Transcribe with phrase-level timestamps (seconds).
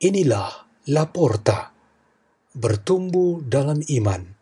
[0.00, 1.76] Inilah Laporta,
[2.56, 4.32] bertumbuh dalam iman,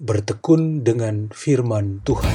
[0.00, 2.32] bertekun dengan firman Tuhan.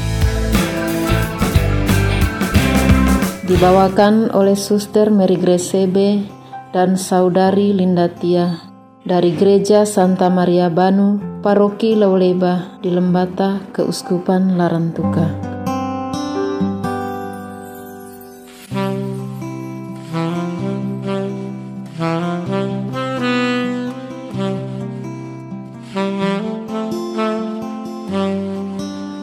[3.49, 6.21] Dibawakan oleh Suster Mary Grace Sebe
[6.69, 8.61] dan Saudari Linda Tia
[9.09, 15.50] dari Gereja Santa Maria Banu, Paroki Lauleba di Lembata, Keuskupan Larantuka.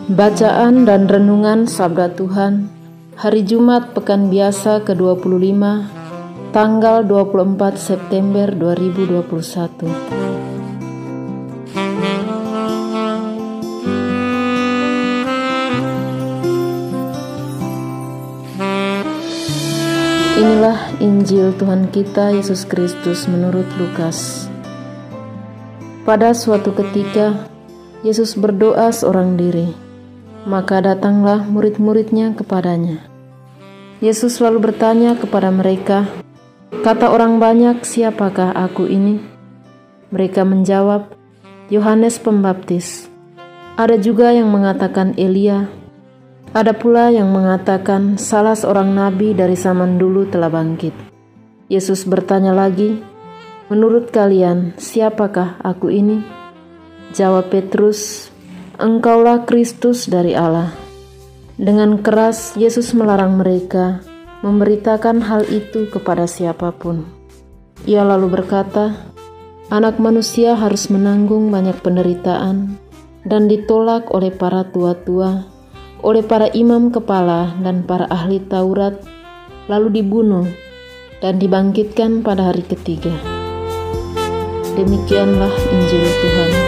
[0.09, 2.73] Bacaan dan Renungan Sabda Tuhan
[3.21, 5.61] Hari Jumat Pekan Biasa ke-25
[6.49, 9.21] Tanggal 24 September 2021
[20.41, 24.49] Inilah Injil Tuhan kita Yesus Kristus menurut Lukas.
[26.09, 27.45] Pada suatu ketika
[28.01, 29.88] Yesus berdoa seorang diri
[30.45, 33.03] maka datanglah murid-muridnya kepadanya.
[33.99, 36.07] Yesus lalu bertanya kepada mereka,
[36.87, 39.19] "Kata orang banyak, siapakah aku ini?"
[40.15, 41.11] Mereka menjawab,
[41.67, 43.11] "Yohanes Pembaptis."
[43.75, 45.71] Ada juga yang mengatakan Elia,
[46.57, 50.97] ada pula yang mengatakan salah seorang nabi dari zaman dulu telah bangkit.
[51.69, 52.97] Yesus bertanya lagi,
[53.69, 56.25] "Menurut kalian, siapakah aku ini?"
[57.13, 58.28] Jawab Petrus,
[58.79, 60.71] Engkaulah Kristus dari Allah.
[61.59, 64.07] Dengan keras Yesus melarang mereka
[64.47, 67.03] memberitakan hal itu kepada siapa pun.
[67.91, 69.11] Ia lalu berkata,
[69.67, 72.79] "Anak manusia harus menanggung banyak penderitaan
[73.27, 75.43] dan ditolak oleh para tua-tua,
[76.07, 78.95] oleh para imam kepala dan para ahli Taurat,
[79.67, 80.47] lalu dibunuh
[81.19, 83.11] dan dibangkitkan pada hari ketiga."
[84.79, 86.68] Demikianlah Injil Tuhan.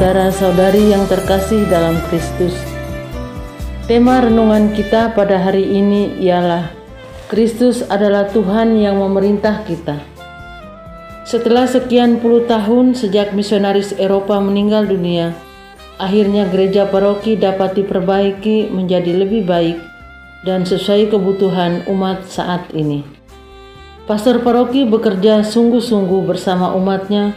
[0.00, 2.56] Saudara-saudari yang terkasih dalam Kristus.
[3.84, 6.72] Tema renungan kita pada hari ini ialah
[7.28, 10.00] Kristus adalah Tuhan yang memerintah kita.
[11.28, 15.36] Setelah sekian puluh tahun sejak misionaris Eropa meninggal dunia,
[16.00, 19.84] akhirnya gereja paroki dapat diperbaiki menjadi lebih baik
[20.48, 23.04] dan sesuai kebutuhan umat saat ini.
[24.08, 27.36] Pastor paroki bekerja sungguh-sungguh bersama umatnya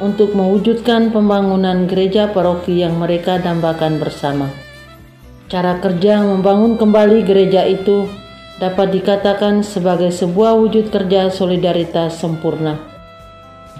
[0.00, 4.48] untuk mewujudkan pembangunan gereja paroki yang mereka dambakan bersama.
[5.52, 8.08] Cara kerja membangun kembali gereja itu
[8.56, 12.80] dapat dikatakan sebagai sebuah wujud kerja solidaritas sempurna.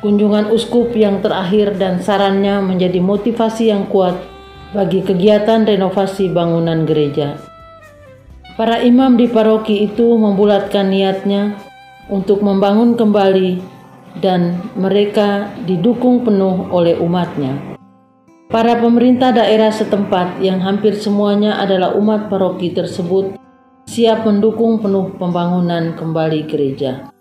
[0.00, 4.16] Kunjungan uskup yang terakhir dan sarannya menjadi motivasi yang kuat
[4.72, 7.36] bagi kegiatan renovasi bangunan gereja.
[8.56, 11.56] Para imam di paroki itu membulatkan niatnya
[12.08, 13.79] untuk membangun kembali
[14.18, 17.78] dan mereka didukung penuh oleh umatnya.
[18.50, 23.38] Para pemerintah daerah setempat yang hampir semuanya adalah umat paroki tersebut
[23.86, 27.14] siap mendukung penuh pembangunan kembali gereja.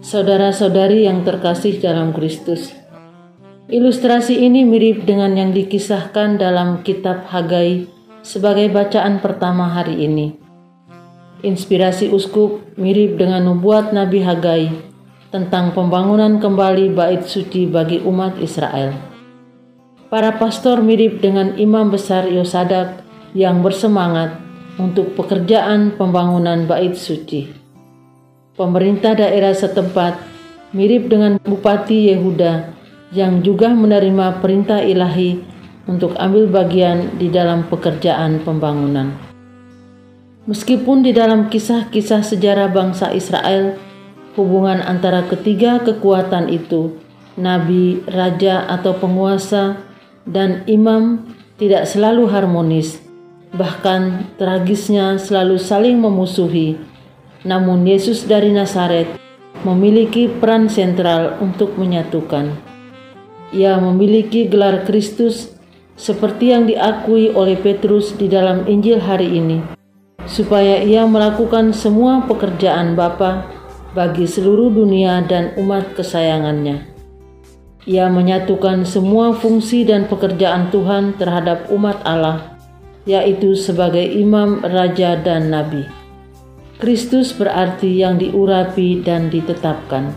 [0.00, 2.72] Saudara-saudari yang terkasih dalam Kristus,
[3.68, 7.84] ilustrasi ini mirip dengan yang dikisahkan dalam kitab Hagai
[8.24, 10.36] sebagai bacaan pertama hari ini.
[11.44, 14.93] Inspirasi uskup mirip dengan nubuat Nabi Hagai
[15.34, 18.94] tentang pembangunan kembali bait suci bagi umat Israel.
[20.06, 23.02] Para pastor mirip dengan imam besar Yosadak
[23.34, 24.38] yang bersemangat
[24.78, 27.50] untuk pekerjaan pembangunan bait suci.
[28.54, 30.22] Pemerintah daerah setempat
[30.70, 32.70] mirip dengan Bupati Yehuda
[33.10, 35.42] yang juga menerima perintah ilahi
[35.90, 39.10] untuk ambil bagian di dalam pekerjaan pembangunan.
[40.46, 43.82] Meskipun di dalam kisah-kisah sejarah bangsa Israel
[44.34, 46.98] hubungan antara ketiga kekuatan itu,
[47.34, 49.82] nabi, raja, atau penguasa,
[50.26, 51.22] dan imam,
[51.58, 53.02] tidak selalu harmonis.
[53.54, 56.74] Bahkan tragisnya selalu saling memusuhi.
[57.46, 59.06] Namun Yesus dari Nazaret
[59.62, 62.50] memiliki peran sentral untuk menyatukan.
[63.54, 65.54] Ia memiliki gelar Kristus
[65.94, 69.62] seperti yang diakui oleh Petrus di dalam Injil hari ini,
[70.26, 73.46] supaya ia melakukan semua pekerjaan Bapa
[73.94, 76.90] bagi seluruh dunia dan umat kesayangannya.
[77.86, 82.58] Ia menyatukan semua fungsi dan pekerjaan Tuhan terhadap umat Allah,
[83.06, 85.86] yaitu sebagai imam, raja, dan nabi.
[86.82, 90.10] Kristus berarti yang diurapi dan ditetapkan.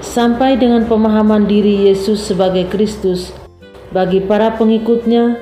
[0.00, 3.34] Sampai dengan pemahaman diri Yesus sebagai Kristus,
[3.90, 5.36] bagi para pengikutnya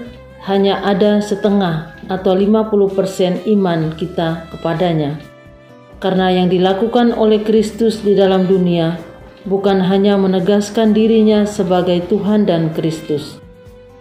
[0.48, 5.20] hanya ada setengah atau 50% iman kita kepadanya.
[5.98, 8.98] Karena yang dilakukan oleh Kristus di dalam dunia
[9.48, 13.42] bukan hanya menegaskan dirinya sebagai Tuhan dan Kristus.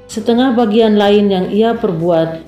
[0.06, 2.46] Setengah bagian lain yang ia perbuat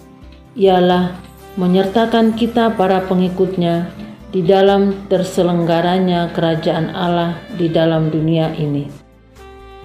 [0.56, 1.18] ialah
[1.60, 3.90] menyertakan kita para pengikutnya
[4.30, 8.86] di dalam terselenggaranya kerajaan Allah di dalam dunia ini.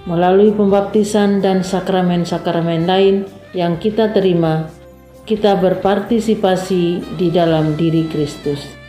[0.05, 3.25] Melalui pembaptisan dan sakramen-sakramen lain
[3.57, 4.69] yang kita terima,
[5.25, 8.84] kita berpartisipasi di dalam diri Kristus.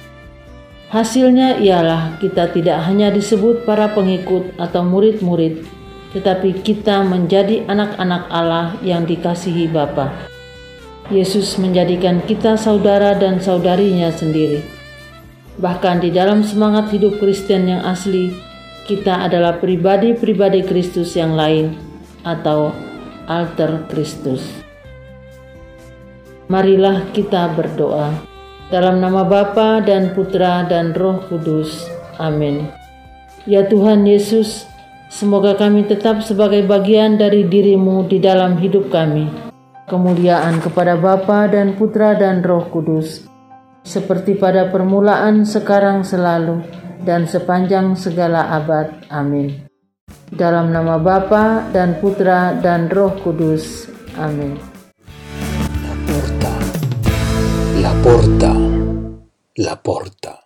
[0.86, 5.66] Hasilnya ialah kita tidak hanya disebut para pengikut atau murid-murid,
[6.14, 10.14] tetapi kita menjadi anak-anak Allah yang dikasihi Bapa.
[11.10, 14.62] Yesus menjadikan kita saudara dan saudarinya sendiri.
[15.58, 18.30] Bahkan di dalam semangat hidup Kristen yang asli,
[18.86, 21.74] kita adalah pribadi-pribadi Kristus yang lain
[22.22, 22.70] atau
[23.26, 24.46] alter Kristus.
[26.46, 28.35] Marilah kita berdoa.
[28.66, 31.86] Dalam nama Bapa dan Putra dan Roh Kudus.
[32.18, 32.66] Amin.
[33.46, 34.66] Ya Tuhan Yesus,
[35.06, 39.30] semoga kami tetap sebagai bagian dari dirimu di dalam hidup kami.
[39.86, 43.22] Kemuliaan kepada Bapa dan Putra dan Roh Kudus,
[43.86, 46.66] seperti pada permulaan, sekarang, selalu,
[47.06, 48.90] dan sepanjang segala abad.
[49.14, 49.62] Amin.
[50.26, 53.86] Dalam nama Bapa dan Putra dan Roh Kudus.
[54.18, 54.75] Amin.
[58.06, 58.54] Porta,
[59.56, 60.45] la porta.